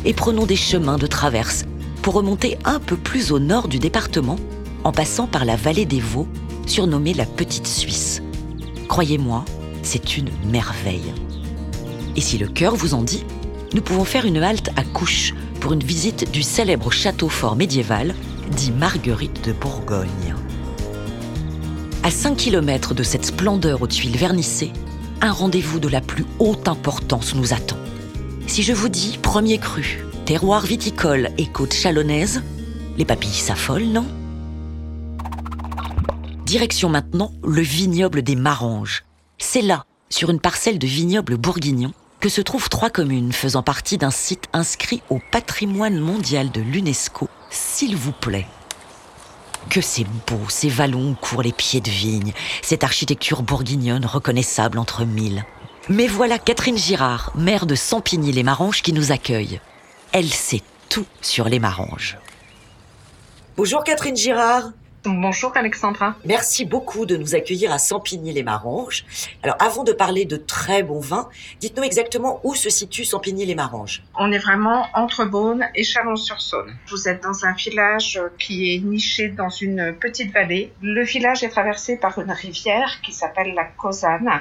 Et 0.04 0.14
prenons 0.14 0.46
des 0.46 0.56
chemins 0.56 0.98
de 0.98 1.06
traverse 1.06 1.66
pour 2.02 2.16
remonter 2.16 2.58
un 2.66 2.80
peu 2.80 2.98
plus 2.98 3.32
au 3.32 3.40
nord 3.40 3.68
du 3.68 3.78
département 3.78 4.38
en 4.84 4.92
passant 4.92 5.28
par 5.28 5.46
la 5.46 5.56
vallée 5.56 5.86
des 5.86 6.00
Vaux, 6.00 6.28
surnommée 6.66 7.14
la 7.14 7.26
Petite 7.26 7.68
Suisse. 7.68 8.22
Croyez-moi, 8.88 9.46
c'est 9.84 10.18
une 10.18 10.30
merveille. 10.52 11.14
Et 12.16 12.22
si 12.22 12.38
le 12.40 12.48
cœur 12.48 12.76
vous 12.76 12.94
en 12.96 13.04
dit, 13.04 13.26
nous 13.74 13.82
pouvons 13.82 14.06
faire 14.06 14.26
une 14.26 14.38
halte 14.38 14.70
à 14.76 14.84
Couche 14.84 15.34
pour 15.60 15.74
une 15.74 15.84
visite 15.84 16.32
du 16.32 16.42
célèbre 16.42 16.92
château 16.92 17.30
fort 17.30 17.56
médiéval 17.56 18.16
dit 18.52 18.72
Marguerite 18.72 19.46
de 19.46 19.54
Bourgogne. 19.54 20.36
À 22.06 22.12
5 22.12 22.38
km 22.38 22.94
de 22.94 23.02
cette 23.02 23.26
splendeur 23.26 23.82
aux 23.82 23.88
tuiles 23.88 24.16
vernissées, 24.16 24.72
un 25.22 25.32
rendez-vous 25.32 25.80
de 25.80 25.88
la 25.88 26.02
plus 26.02 26.24
haute 26.38 26.68
importance 26.68 27.34
nous 27.34 27.52
attend. 27.52 27.80
Si 28.46 28.62
je 28.62 28.74
vous 28.74 28.90
dis 28.90 29.18
premier 29.24 29.58
cru, 29.58 30.06
terroir 30.24 30.68
viticole 30.68 31.32
et 31.40 31.48
côte 31.48 31.74
chalonnaise, 31.74 32.44
les 33.00 33.06
papilles 33.06 33.32
s'affolent, 33.32 33.88
non? 33.88 34.06
Direction 36.46 36.90
maintenant 36.90 37.34
le 37.44 37.64
vignoble 37.64 38.22
des 38.22 38.36
Maranges. 38.36 39.04
C'est 39.40 39.64
là, 39.64 39.86
sur 40.12 40.30
une 40.30 40.40
parcelle 40.40 40.78
de 40.78 40.86
vignoble 40.86 41.38
bourguignon, 41.38 41.92
que 42.20 42.30
se 42.30 42.42
trouvent 42.42 42.70
trois 42.70 42.92
communes 42.92 43.32
faisant 43.32 43.64
partie 43.64 43.98
d'un 43.98 44.12
site 44.12 44.46
inscrit 44.54 45.02
au 45.10 45.20
patrimoine 45.32 45.98
mondial 45.98 46.52
de 46.52 46.62
l'UNESCO. 46.62 47.30
S'il 47.50 47.96
vous 47.96 48.12
plaît. 48.12 48.46
Que 49.70 49.82
c'est 49.82 50.06
beau, 50.28 50.40
ces 50.48 50.70
vallons 50.70 51.12
où 51.12 51.16
courent 51.16 51.42
les 51.42 51.52
pieds 51.52 51.82
de 51.82 51.90
vigne, 51.90 52.34
cette 52.62 52.84
architecture 52.84 53.42
bourguignonne 53.42 54.06
reconnaissable 54.06 54.78
entre 54.78 55.06
mille. 55.06 55.44
Mais 55.90 56.08
voilà 56.08 56.40
Catherine 56.40 56.78
Girard, 56.78 57.32
maire 57.36 57.66
de 57.66 57.76
Sampigny-les-Maranges, 57.76 58.82
qui 58.82 58.94
nous 58.94 59.12
accueille. 59.12 59.60
Elle 60.12 60.30
sait 60.30 60.62
tout 60.90 61.06
sur 61.22 61.50
les 61.50 61.60
Maranges. 61.60 62.18
Bonjour 63.58 63.84
Catherine 63.84 64.16
Girard. 64.16 64.72
Bonjour 65.08 65.52
Alexandra. 65.56 66.16
Merci 66.26 66.66
beaucoup 66.66 67.06
de 67.06 67.16
nous 67.16 67.36
accueillir 67.36 67.72
à 67.72 67.78
Sampigny-les-Maranges. 67.78 69.06
Alors 69.44 69.56
avant 69.60 69.84
de 69.84 69.92
parler 69.92 70.26
de 70.26 70.36
très 70.36 70.82
bons 70.82 71.00
vins, 71.00 71.30
dites-nous 71.60 71.84
exactement 71.84 72.40
où 72.44 72.56
se 72.56 72.72
situe 72.72 73.06
Sampigny-les-Maranges. 73.06 74.02
On 74.18 74.32
est 74.32 74.40
vraiment 74.40 74.88
entre 74.96 75.26
Beaune 75.26 75.66
et 75.76 75.84
Chalon-sur-Saône. 75.84 76.76
Vous 76.90 77.08
êtes 77.08 77.22
dans 77.22 77.46
un 77.46 77.54
village 77.54 78.20
qui 78.40 78.74
est 78.74 78.80
niché 78.80 79.28
dans 79.28 79.50
une 79.50 79.96
petite 80.00 80.34
vallée. 80.34 80.72
Le 80.82 81.04
village 81.04 81.44
est 81.44 81.50
traversé 81.50 81.98
par 81.98 82.18
une 82.18 82.32
rivière 82.32 83.00
qui 83.04 83.14
s'appelle 83.14 83.54
la 83.54 83.66
Causanne. 83.66 84.32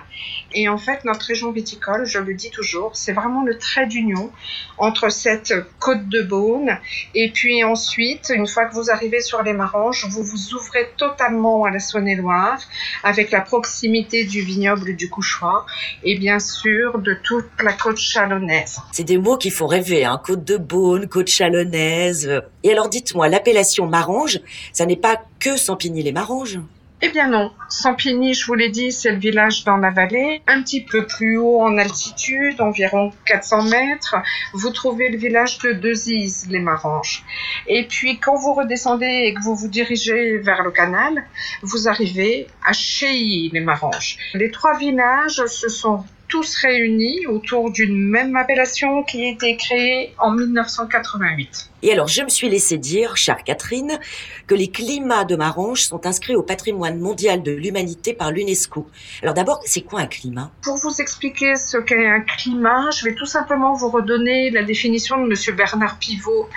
Et 0.54 0.68
en 0.70 0.78
fait, 0.78 1.04
notre 1.04 1.26
région 1.26 1.52
viticole, 1.52 2.06
je 2.06 2.18
le 2.18 2.32
dis 2.32 2.50
toujours, 2.50 2.96
c'est 2.96 3.12
vraiment 3.12 3.44
le 3.44 3.58
trait 3.58 3.86
d'union 3.86 4.32
entre 4.78 5.10
cette 5.10 5.52
côte 5.78 6.08
de 6.08 6.22
Beaune 6.22 6.78
et 7.14 7.30
puis 7.30 7.64
ensuite, 7.64 8.32
une 8.34 8.46
fois 8.46 8.64
que 8.64 8.74
vous 8.74 8.90
arrivez 8.90 9.20
sur 9.20 9.42
les 9.42 9.52
Maranges, 9.52 10.06
vous 10.08 10.22
vous 10.22 10.53
ouvrez 10.54 10.90
totalement 10.96 11.64
à 11.64 11.70
la 11.70 11.78
Saône-et-Loire, 11.78 12.58
avec 13.02 13.30
la 13.30 13.40
proximité 13.40 14.24
du 14.24 14.40
vignoble 14.40 14.96
du 14.96 15.08
Couchoir 15.08 15.66
et 16.02 16.18
bien 16.18 16.38
sûr 16.38 16.98
de 16.98 17.14
toute 17.22 17.50
la 17.62 17.72
côte 17.72 17.98
chalonnaise. 17.98 18.80
C'est 18.92 19.04
des 19.04 19.18
mots 19.18 19.36
qui 19.36 19.50
font 19.50 19.66
rêver, 19.66 20.04
hein 20.04 20.20
côte 20.24 20.44
de 20.44 20.56
Beaune, 20.56 21.08
côte 21.08 21.28
chalonnaise. 21.28 22.42
Et 22.62 22.72
alors 22.72 22.88
dites-moi, 22.88 23.28
l'appellation 23.28 23.86
Marange, 23.86 24.40
ça 24.72 24.86
n'est 24.86 24.96
pas 24.96 25.20
que 25.40 25.56
Sampigny-les-Maranges? 25.56 26.60
Eh 27.02 27.10
bien 27.10 27.28
non, 27.28 27.52
Sampigny, 27.68 28.34
je 28.34 28.46
vous 28.46 28.54
l'ai 28.54 28.70
dit, 28.70 28.92
c'est 28.92 29.10
le 29.10 29.18
village 29.18 29.64
dans 29.64 29.76
la 29.76 29.90
vallée, 29.90 30.42
un 30.46 30.62
petit 30.62 30.84
peu 30.84 31.06
plus 31.06 31.36
haut 31.36 31.60
en 31.60 31.76
altitude, 31.76 32.60
environ 32.60 33.12
400 33.26 33.64
mètres. 33.64 34.16
Vous 34.52 34.70
trouvez 34.70 35.10
le 35.10 35.18
village 35.18 35.58
de 35.58 35.72
Dezise, 35.72 36.46
les 36.48 36.60
Maranges. 36.60 37.24
Et 37.66 37.86
puis 37.86 38.18
quand 38.18 38.36
vous 38.36 38.54
redescendez 38.54 39.24
et 39.26 39.34
que 39.34 39.42
vous 39.42 39.54
vous 39.54 39.68
dirigez 39.68 40.38
vers 40.38 40.62
le 40.62 40.70
canal, 40.70 41.26
vous 41.62 41.88
arrivez 41.88 42.46
à 42.64 42.72
Cheilly, 42.72 43.50
les 43.52 43.60
Maranges. 43.60 44.16
Les 44.32 44.50
trois 44.50 44.78
villages 44.78 45.44
se 45.46 45.68
sont 45.68 46.04
tous 46.28 46.56
réunis 46.56 47.26
autour 47.26 47.70
d'une 47.70 48.08
même 48.08 48.34
appellation 48.36 49.02
qui 49.02 49.24
a 49.24 49.30
été 49.30 49.56
créée 49.56 50.14
en 50.18 50.32
1988. 50.32 51.70
Et 51.82 51.92
alors, 51.92 52.08
je 52.08 52.22
me 52.22 52.28
suis 52.28 52.48
laissé 52.48 52.78
dire, 52.78 53.16
chère 53.16 53.44
Catherine, 53.44 53.98
que 54.46 54.54
les 54.54 54.68
climats 54.68 55.24
de 55.24 55.36
Marange 55.36 55.82
sont 55.82 56.06
inscrits 56.06 56.34
au 56.34 56.42
patrimoine 56.42 56.98
mondial 56.98 57.42
de 57.42 57.52
l'humanité 57.52 58.14
par 58.14 58.30
l'UNESCO. 58.30 58.88
Alors 59.22 59.34
d'abord, 59.34 59.60
c'est 59.64 59.82
quoi 59.82 60.00
un 60.00 60.06
climat? 60.06 60.50
Pour 60.62 60.76
vous 60.76 61.00
expliquer 61.00 61.56
ce 61.56 61.76
qu'est 61.76 62.06
un 62.06 62.20
climat, 62.20 62.90
je 62.90 63.04
vais 63.04 63.14
tout 63.14 63.26
simplement 63.26 63.74
vous 63.74 63.90
redonner 63.90 64.50
la 64.50 64.62
définition 64.62 65.18
de 65.18 65.30
M. 65.30 65.56
Bernard 65.56 65.98
Pivot. 65.98 66.48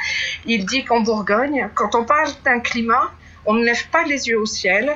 Il 0.46 0.66
dit 0.66 0.86
qu'en 0.86 1.02
Bourgogne, 1.02 1.70
quand 1.76 1.94
on 1.96 2.06
parle 2.06 2.30
d'un 2.46 2.60
climat, 2.62 3.12
on 3.46 3.54
ne 3.54 3.66
lève 3.66 3.90
pas 3.90 4.04
les 4.04 4.28
yeux 4.28 4.40
au 4.40 4.46
ciel, 4.46 4.96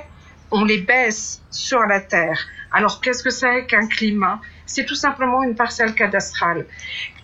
on 0.51 0.63
les 0.63 0.79
baisse 0.79 1.41
sur 1.51 1.79
la 1.81 1.99
terre. 1.99 2.47
Alors 2.71 3.01
qu'est-ce 3.01 3.23
que 3.23 3.29
c'est 3.29 3.65
qu'un 3.65 3.87
climat? 3.87 4.39
C'est 4.71 4.85
tout 4.85 4.95
simplement 4.95 5.43
une 5.43 5.55
parcelle 5.55 5.93
cadastrale 5.93 6.65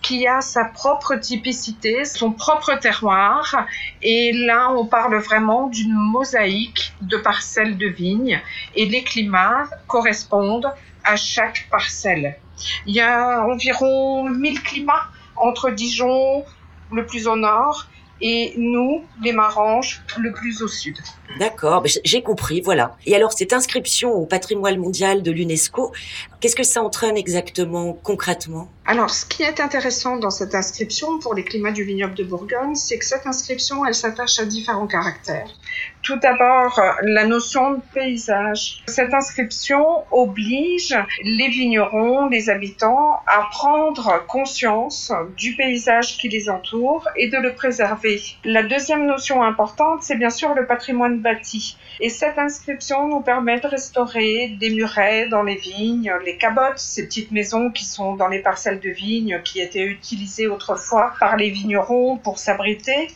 qui 0.02 0.26
a 0.26 0.42
sa 0.42 0.64
propre 0.64 1.14
typicité, 1.16 2.04
son 2.04 2.32
propre 2.32 2.74
terroir. 2.78 3.66
Et 4.02 4.32
là, 4.32 4.70
on 4.70 4.84
parle 4.84 5.16
vraiment 5.16 5.68
d'une 5.68 5.94
mosaïque 5.94 6.92
de 7.00 7.16
parcelles 7.16 7.78
de 7.78 7.86
vignes 7.86 8.40
et 8.74 8.86
les 8.86 9.02
climats 9.02 9.64
correspondent 9.86 10.70
à 11.04 11.16
chaque 11.16 11.68
parcelle. 11.70 12.36
Il 12.86 12.94
y 12.94 13.00
a 13.00 13.42
environ 13.44 14.28
1000 14.28 14.62
climats 14.62 15.06
entre 15.36 15.70
Dijon, 15.70 16.44
le 16.92 17.06
plus 17.06 17.26
au 17.28 17.36
nord, 17.36 17.86
et 18.20 18.54
nous, 18.56 19.04
les 19.22 19.32
Maranges, 19.32 20.02
le 20.18 20.32
plus 20.32 20.62
au 20.62 20.68
sud. 20.68 20.96
D'accord, 21.38 21.84
j'ai 22.04 22.22
compris, 22.22 22.60
voilà. 22.60 22.96
Et 23.06 23.14
alors, 23.14 23.32
cette 23.32 23.52
inscription 23.52 24.12
au 24.12 24.26
patrimoine 24.26 24.78
mondial 24.78 25.22
de 25.22 25.30
l'UNESCO, 25.30 25.92
qu'est-ce 26.40 26.56
que 26.56 26.64
ça 26.64 26.82
entraîne 26.82 27.16
exactement, 27.16 27.92
concrètement? 27.92 28.68
Alors, 28.90 29.10
ce 29.10 29.26
qui 29.26 29.42
est 29.42 29.60
intéressant 29.60 30.16
dans 30.16 30.30
cette 30.30 30.54
inscription 30.54 31.18
pour 31.18 31.34
les 31.34 31.44
climats 31.44 31.72
du 31.72 31.84
vignoble 31.84 32.14
de 32.14 32.24
Bourgogne, 32.24 32.74
c'est 32.74 32.98
que 32.98 33.04
cette 33.04 33.26
inscription, 33.26 33.84
elle 33.84 33.94
s'attache 33.94 34.38
à 34.38 34.46
différents 34.46 34.86
caractères. 34.86 35.50
Tout 36.02 36.16
d'abord, 36.16 36.80
la 37.02 37.26
notion 37.26 37.72
de 37.72 37.80
paysage. 37.92 38.82
Cette 38.86 39.12
inscription 39.12 39.84
oblige 40.10 40.96
les 41.22 41.48
vignerons, 41.48 42.30
les 42.30 42.48
habitants, 42.48 43.20
à 43.26 43.46
prendre 43.50 44.24
conscience 44.26 45.12
du 45.36 45.54
paysage 45.54 46.16
qui 46.16 46.30
les 46.30 46.48
entoure 46.48 47.06
et 47.14 47.28
de 47.28 47.36
le 47.36 47.52
préserver. 47.52 48.22
La 48.44 48.62
deuxième 48.62 49.04
notion 49.04 49.42
importante, 49.42 50.02
c'est 50.02 50.16
bien 50.16 50.30
sûr 50.30 50.54
le 50.54 50.66
patrimoine 50.66 51.20
bâti. 51.20 51.76
Et 52.00 52.08
cette 52.08 52.38
inscription 52.38 53.06
nous 53.06 53.20
permet 53.20 53.60
de 53.60 53.66
restaurer 53.66 54.56
des 54.58 54.70
murets 54.70 55.28
dans 55.28 55.42
les 55.42 55.56
vignes, 55.56 56.10
les 56.24 56.38
cabottes, 56.38 56.78
ces 56.78 57.04
petites 57.04 57.32
maisons 57.32 57.70
qui 57.70 57.84
sont 57.84 58.14
dans 58.14 58.28
les 58.28 58.38
parcelles 58.38 58.77
de 58.78 58.90
vignes 58.90 59.40
qui 59.44 59.60
étaient 59.60 59.84
utilisées 59.84 60.46
autrefois 60.46 61.14
par 61.20 61.36
les 61.36 61.50
vignerons 61.50 62.16
pour 62.16 62.38
s'abriter. 62.38 63.08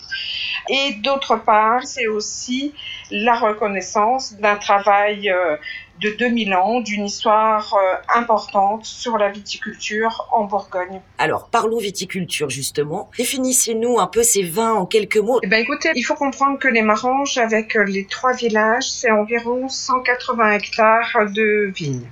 Et 0.68 0.94
d'autre 0.94 1.36
part, 1.36 1.84
c'est 1.84 2.06
aussi 2.06 2.72
la 3.10 3.34
reconnaissance 3.34 4.34
d'un 4.34 4.56
travail 4.56 5.30
euh, 5.30 5.56
de 6.00 6.10
2000 6.18 6.54
ans, 6.54 6.80
d'une 6.80 7.06
histoire 7.06 7.74
euh, 7.74 8.18
importante 8.18 8.84
sur 8.84 9.18
la 9.18 9.30
viticulture 9.30 10.28
en 10.32 10.44
Bourgogne. 10.44 11.00
Alors, 11.18 11.48
parlons 11.48 11.78
viticulture 11.78 12.50
justement. 12.50 13.10
Définissez-nous 13.18 13.98
un 13.98 14.06
peu 14.06 14.22
ces 14.22 14.42
vins 14.42 14.72
en 14.72 14.86
quelques 14.86 15.18
mots. 15.18 15.38
Eh 15.42 15.46
ben, 15.46 15.60
écoutez, 15.60 15.90
il 15.94 16.02
faut 16.02 16.14
comprendre 16.14 16.58
que 16.58 16.68
les 16.68 16.82
Maranges, 16.82 17.38
avec 17.38 17.76
euh, 17.76 17.84
les 17.84 18.06
trois 18.06 18.32
villages, 18.32 18.90
c'est 18.90 19.10
environ 19.10 19.68
180 19.68 20.52
hectares 20.52 21.30
de 21.34 21.70
vignes. 21.74 22.08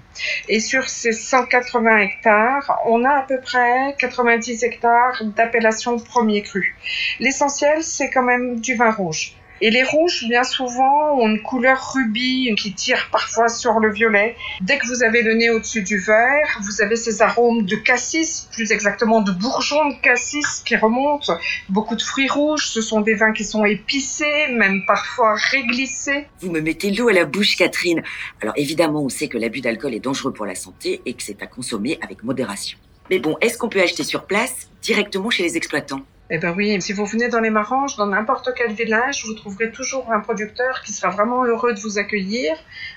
Et 0.49 0.61
sur 0.61 0.89
ces 0.89 1.13
180 1.13 1.99
hectares, 1.99 2.81
on 2.87 3.05
a 3.05 3.11
à 3.11 3.23
peu 3.23 3.41
près 3.41 3.95
90 3.99 4.65
hectares 4.65 5.23
d'appellation 5.37 5.99
premier 5.99 6.43
cru. 6.43 6.77
L'essentiel, 7.19 7.83
c'est 7.83 8.11
quand 8.11 8.23
même 8.23 8.61
du 8.61 8.75
vin 8.75 8.91
rouge. 8.91 9.35
Et 9.63 9.71
les 9.71 9.83
rouges, 9.83 10.25
bien 10.27 10.43
souvent, 10.43 11.19
ont 11.19 11.29
une 11.29 11.43
couleur 11.43 11.93
rubis 11.93 12.55
qui 12.57 12.73
tire 12.73 13.09
parfois 13.13 13.49
sur 13.49 13.79
le 13.79 13.93
violet. 13.93 14.35
Dès 14.63 14.79
que 14.79 14.87
vous 14.87 15.03
avez 15.03 15.23
le 15.23 15.35
nez 15.35 15.51
au-dessus 15.51 15.83
du 15.83 15.99
verre, 15.99 16.59
vous 16.63 16.81
avez 16.81 16.97
ces 16.97 17.21
arômes 17.21 17.67
de 17.67 17.77
cassis, 17.77 18.49
plus 18.53 18.73
exactement 18.73 19.21
de 19.21 19.33
bourgeons 19.33 19.91
de 19.91 20.01
cassis 20.01 20.63
qui 20.65 20.77
remontent. 20.77 21.35
Beaucoup 21.69 21.95
de 21.95 22.03
fruits 22.03 22.29
rouges, 22.29 22.69
ce 22.69 22.81
sont 22.81 23.03
des 23.03 23.15
vins 23.15 23.33
qui 23.33 23.45
sont 23.45 23.67
épicés, 23.67 24.49
même 24.53 24.85
parfois 24.87 25.35
réglissés. 25.35 26.27
Vous 26.41 26.51
me 26.51 26.61
mettez 26.61 26.91
l'eau 26.91 27.09
à 27.09 27.13
la 27.13 27.27
bouche, 27.27 27.57
Catherine. 27.57 28.03
Alors 28.41 28.55
évidemment, 28.57 29.03
on 29.03 29.11
sait 29.11 29.29
que 29.29 29.37
l'abus 29.37 29.61
d'alcool 29.61 29.95
est 29.95 30.01
dangereux 30.01 30.33
pour 30.33 30.47
la 30.47 30.55
santé 30.55 31.03
et 31.05 31.13
que 31.13 31.23
c'est 31.23 31.43
à 31.43 31.47
consommer 31.47 31.99
avec 32.03 32.25
modération. 32.25 32.79
Mais 33.11 33.19
bon, 33.19 33.37
est-ce 33.41 33.59
qu'on 33.59 33.69
peut 33.69 33.83
acheter 33.83 34.05
sur 34.05 34.25
place, 34.25 34.71
directement 34.81 35.29
chez 35.29 35.43
les 35.43 35.57
exploitants? 35.57 36.01
Eh 36.33 36.39
ben 36.39 36.55
oui, 36.57 36.81
si 36.81 36.93
vous 36.93 37.05
venez 37.07 37.29
dans 37.29 37.41
les 37.41 37.51
Maranges, 37.51 37.97
dans 37.97 38.07
n'importe 38.07 38.51
quel 38.57 38.73
village, 38.73 39.25
vous 39.27 39.35
trouverez 39.35 39.73
toujours 39.73 40.13
un 40.13 40.21
producteur 40.21 40.81
qui 40.83 40.93
sera 40.93 41.11
vraiment 41.11 41.45
heureux 41.45 41.75
de 41.75 41.81
vous 41.81 41.99
accueillir, 41.99 42.53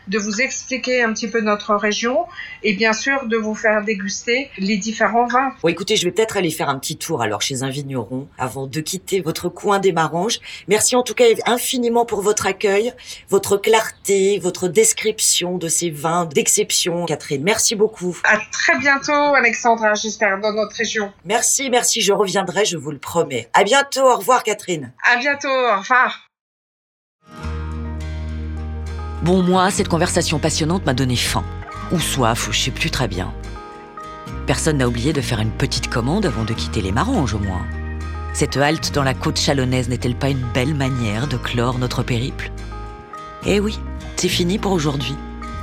de 0.08 0.20
vous 0.20 0.40
expliquer 0.40 1.02
un 1.02 1.12
petit 1.14 1.28
peu 1.28 1.42
notre 1.42 1.74
région 1.74 2.26
et 2.62 2.74
bien 2.74 2.94
sûr 2.94 3.26
de 3.26 3.36
vous 3.36 3.56
faire 3.56 3.84
déguster 3.84 4.52
les 4.60 4.78
différents 4.78 5.26
vins. 5.26 5.52
Bon, 5.64 5.70
écoutez, 5.70 5.96
je 5.96 6.06
vais 6.06 6.12
peut-être 6.12 6.38
aller 6.38 6.52
faire 6.52 6.70
un 6.70 6.78
petit 6.78 6.96
tour 6.96 7.24
alors 7.24 7.42
chez 7.42 7.64
un 7.64 7.70
vigneron 7.70 8.28
avant 8.38 8.68
de 8.68 8.80
quitter 8.82 9.20
votre 9.22 9.50
coin 9.50 9.80
des 9.80 9.94
Maranges. 9.94 10.40
Merci 10.68 10.96
en 10.96 11.02
tout 11.02 11.16
cas 11.16 11.26
infiniment 11.48 12.06
pour 12.06 12.22
votre 12.22 12.46
accueil, 12.46 12.94
votre 13.30 13.58
clarté, 13.58 14.38
votre 14.38 14.68
description 14.68 15.58
de 15.58 15.70
ces 15.70 15.90
vins 15.90 16.26
d'exception, 16.26 17.06
Catherine. 17.06 17.42
Merci 17.42 17.74
beaucoup. 17.74 18.16
À 18.26 18.38
très 18.52 18.78
bientôt, 18.78 19.12
Alexandra, 19.12 19.96
j'espère, 19.96 20.40
dans 20.40 20.54
notre 20.54 20.76
région. 20.76 21.12
Merci, 21.26 21.72
merci, 21.72 22.02
je 22.02 22.14
reviendrai, 22.14 22.66
je 22.66 22.78
vous 22.78 22.92
le 22.92 23.00
promets. 23.00 23.23
À 23.54 23.64
bientôt. 23.64 24.02
Au 24.02 24.18
revoir, 24.18 24.44
Catherine. 24.44 24.94
À 25.04 25.18
bientôt. 25.18 25.48
Au 25.48 25.80
revoir. 25.80 26.30
Bon, 29.24 29.42
moi, 29.42 29.72
cette 29.72 29.88
conversation 29.88 30.40
passionnante 30.40 30.86
m'a 30.86 30.94
donné 30.94 31.16
faim. 31.16 31.46
Ou 31.92 32.00
soif, 32.00 32.48
ou 32.48 32.52
je 32.52 32.60
sais 32.60 32.72
plus 32.72 32.92
très 32.92 33.08
bien. 33.08 33.34
Personne 34.46 34.78
n'a 34.78 34.88
oublié 34.88 35.14
de 35.14 35.22
faire 35.22 35.40
une 35.40 35.52
petite 35.52 35.90
commande 35.90 36.26
avant 36.26 36.44
de 36.44 36.54
quitter 36.54 36.82
les 36.82 36.92
Maranges, 36.92 37.34
au 37.34 37.40
moins. 37.40 37.66
Cette 38.34 38.58
halte 38.58 38.92
dans 38.94 39.04
la 39.04 39.14
côte 39.14 39.40
chalonnaise 39.40 39.90
n'est-elle 39.90 40.16
pas 40.16 40.30
une 40.30 40.46
belle 40.54 40.74
manière 40.74 41.28
de 41.28 41.38
clore 41.38 41.78
notre 41.78 42.04
périple? 42.04 42.52
Eh 43.46 43.60
oui, 43.60 43.80
c'est 44.18 44.28
fini 44.28 44.58
pour 44.58 44.72
aujourd'hui. 44.72 45.16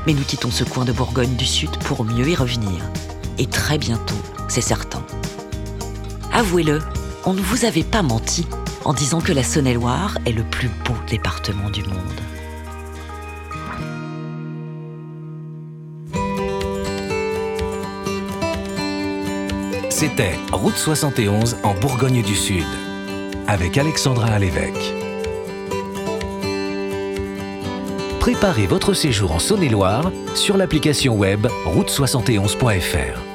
Mais 0.07 0.15
nous 0.15 0.25
quittons 0.25 0.51
ce 0.51 0.65
coin 0.65 0.85
de 0.85 0.93
Bourgogne 0.93 1.35
du 1.37 1.47
Sud 1.47 1.77
pour 1.85 2.05
mieux 2.05 2.29
y 2.29 2.35
revenir. 2.35 2.81
Et 3.39 3.47
très 3.47 3.77
bientôt, 3.77 4.21
c'est 4.49 4.61
certain. 4.61 5.05
Avouez-le, 6.33 6.79
on 7.27 7.33
ne 7.33 7.41
vous 7.41 7.65
avait 7.65 7.85
pas 7.85 8.03
menti 8.03 8.47
en 8.85 8.93
disant 8.93 9.21
que 9.21 9.33
la 9.33 9.43
Saône-et-Loire 9.43 10.19
est 10.27 10.33
le 10.33 10.43
plus 10.43 10.69
beau 10.69 10.95
département 11.09 11.71
du 11.71 11.83
monde. 11.85 12.21
C'était 19.91 20.39
Route 20.51 20.79
71 20.79 21.59
en 21.63 21.75
Bourgogne 21.75 22.23
du 22.23 22.35
Sud, 22.35 22.65
avec 23.47 23.77
Alexandra 23.77 24.29
à 24.29 24.39
l'évêque. 24.39 24.95
Préparez 28.19 28.67
votre 28.67 28.95
séjour 28.95 29.33
en 29.33 29.39
Saône-et-Loire 29.39 30.11
sur 30.35 30.57
l'application 30.57 31.17
web 31.17 31.47
route71.fr. 31.67 33.30